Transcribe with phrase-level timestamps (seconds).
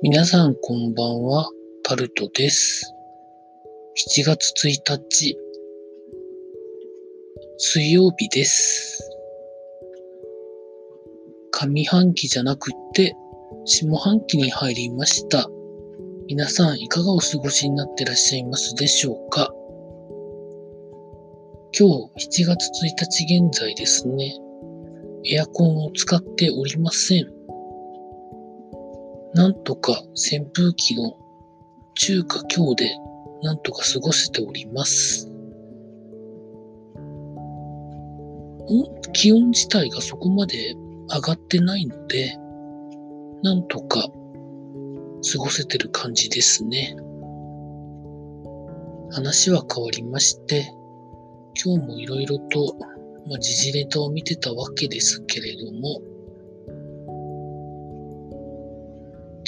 [0.00, 1.50] 皆さんこんばんは、
[1.82, 2.94] タルトです。
[4.16, 5.36] 7月1日、
[7.56, 9.10] 水曜日です。
[11.50, 13.16] 上半期じゃなくって、
[13.64, 15.50] 下半期に入りました。
[16.28, 19.52] 皆さんいかがお過ごしになってらっしゃいますでしょうか？
[21.76, 24.32] 今日7月1日現在ですね、
[25.24, 27.37] エアコンを使っておりません。
[29.38, 31.16] なんとか扇風機の
[31.94, 32.90] 中華強で
[33.40, 35.30] なんとか過ごせております。
[39.12, 40.74] 気温自体がそこまで
[41.08, 42.36] 上がってないので、
[43.44, 46.96] なんとか過ごせてる感じですね。
[49.12, 50.68] 話は変わりまして、
[51.64, 52.76] 今日もいろいろと、
[53.28, 56.00] まあ、時事ネタを見てたわけですけれども、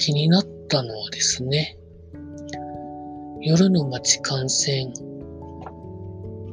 [0.01, 1.77] 気になったのはですね、
[3.43, 4.91] 夜の街感染、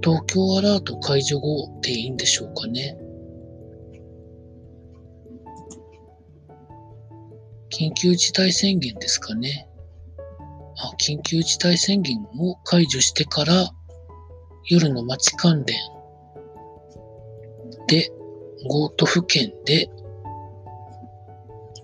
[0.04, 2.98] 東京アラート解除後でいいんでしょうかね。
[7.72, 9.70] 緊急事態宣言ですかね。
[10.78, 13.72] あ、緊急事態宣言を解除してから、
[14.70, 15.78] 夜の街関連
[17.88, 18.12] で、
[18.70, 19.90] 5都府県で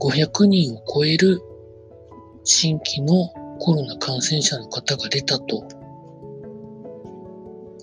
[0.01, 1.41] 500人を超える
[2.43, 5.63] 新規のコロナ感染者の方が出たと。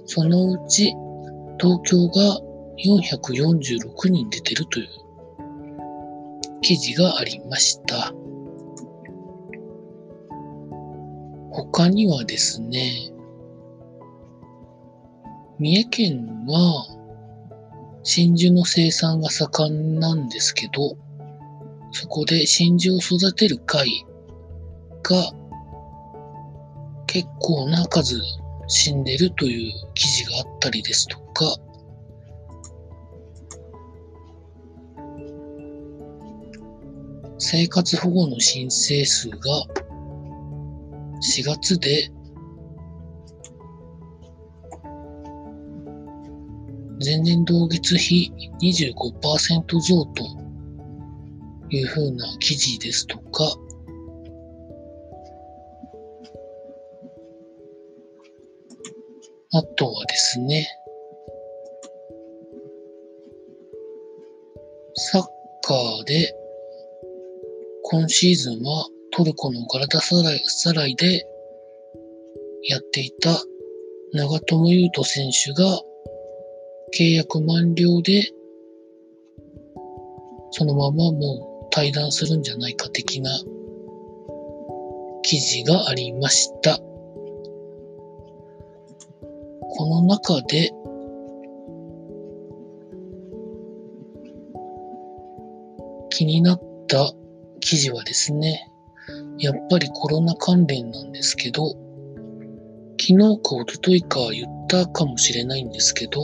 [0.05, 0.95] そのうち
[1.59, 2.41] 東京が
[2.85, 4.89] 446人出てるという
[6.63, 8.13] 記事がありました。
[11.53, 13.13] 他にはですね、
[15.59, 16.87] 三重県は
[18.03, 20.97] 真珠の生産が盛んなんですけど、
[21.93, 24.07] そこで真珠を育てる会
[25.03, 25.33] が
[27.07, 28.21] 結構な数
[28.69, 31.57] 死んでるという記事があったりですとか、
[37.39, 39.39] 生活保護の申請数が
[41.21, 42.11] 4月で
[47.05, 50.23] 前年同月比25%増と
[51.71, 53.45] いうふうな記事ですとか、
[59.53, 60.65] あとはですね、
[64.95, 65.23] サッ
[65.63, 66.33] カーで
[67.83, 71.27] 今シーズンはトルコのガラタサライサライで
[72.69, 73.31] やっていた
[74.13, 75.81] 長友佑都選手が
[76.97, 78.31] 契約満了で
[80.53, 83.31] そのままもう退団するんじゃないか的な
[85.23, 86.79] 記事がありました。
[89.91, 90.71] の中で
[96.11, 97.13] 気になった
[97.61, 98.71] 記事はですね、
[99.39, 101.71] やっぱりコロナ関連なんですけど、
[103.01, 106.21] 昨日か一昨日か言ったかもしれないんですけど、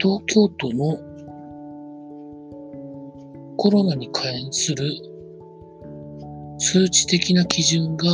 [0.00, 0.98] 東京都の
[3.56, 4.90] コロナに関する
[6.58, 8.06] 数値的な基準が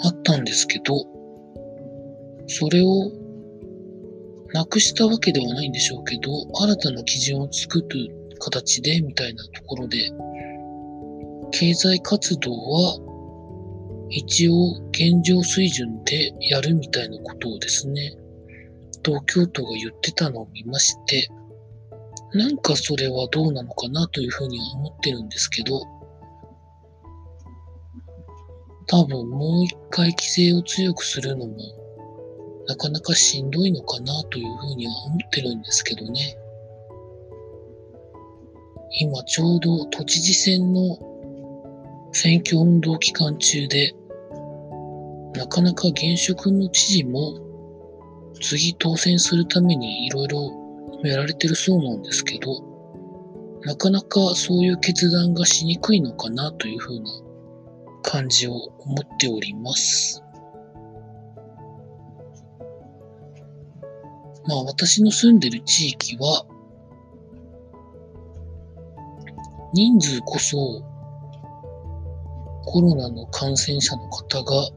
[0.00, 1.06] あったんですけど、
[2.46, 3.12] それを
[4.52, 10.10] なくしたわけではないんでしょうけど、新たな基準を作る形でみたいなところで、
[11.52, 12.98] 経済活動は
[14.10, 14.54] 一応
[14.90, 18.14] 現状水準でやるみたいなことをですね、
[19.04, 21.28] 東京都が言ってたのを見まして、
[22.34, 25.82] なんかそれはどうなのかなというふうには思ってるんですけど、
[28.92, 31.56] 多分もう一回規制を強くするのも
[32.68, 36.36] なかなかしんどいのかなというふうには思ってるんですけどね。
[39.00, 40.98] 今ちょうど都知事選の
[42.12, 43.94] 選挙運動期間中で、
[45.36, 47.40] なかなか現職の知事も
[48.42, 50.52] 次当選するためにいろいろ
[51.02, 52.62] やられてるそうなんですけど、
[53.62, 57.31] なかなかそういう決断がしにくいのかなというふうな
[58.02, 60.22] 感じを思っております。
[64.46, 66.44] まあ私の住んでる地域は、
[69.72, 70.82] 人数こそ
[72.64, 74.68] コロナの感染者の方が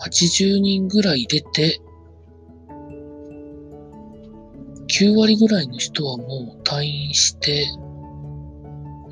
[0.00, 1.80] 80人ぐらい出て、
[4.88, 7.66] 9割ぐらいの人はもう退院して、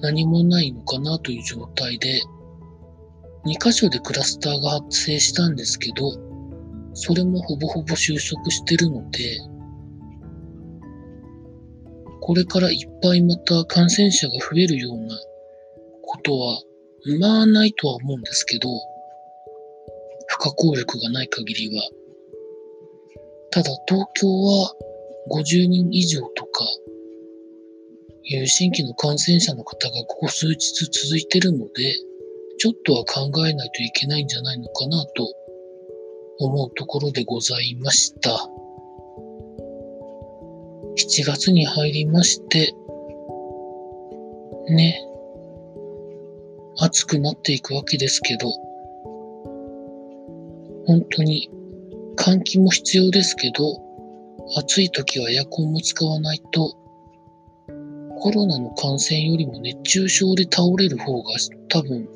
[0.01, 2.23] 何もないのかなという状態で、
[3.47, 6.13] 2箇所でクラスターが発生したんですけど、
[6.95, 9.39] それもほぼほぼ収束してるので、
[12.21, 15.17] これからいっぱいまた感染者が増えるような
[16.03, 16.61] ことは、
[17.21, 18.69] まあないとは思うんですけど、
[20.27, 21.83] 不可抗力がない限りは。
[23.53, 24.75] ただ東京は
[25.31, 26.65] 50人以上とか、
[28.25, 31.95] いう新規の感染者の方がここ数日続いてるので、
[32.59, 35.35] ちょっとは考えないといけないんじゃないのかなと
[36.39, 38.31] 思うところでございました。
[40.97, 42.73] 7月に入りまして、
[44.71, 44.99] ね、
[46.79, 48.51] 暑くなっていくわけですけど、
[50.87, 51.51] 本当に
[52.17, 53.63] 換気も必要ですけど、
[54.57, 56.75] 暑い時はエアコンも使わないと、
[58.19, 61.31] コロナの感染よりも熱中症で倒れる方が
[61.69, 62.09] 多分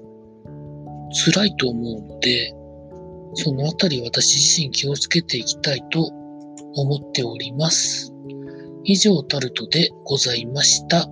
[1.12, 2.54] 辛いと思うので、
[3.34, 6.10] そのあたり私自身気をつけていきたいと
[6.74, 8.12] 思っております。
[8.84, 11.06] 以上タルトでございました。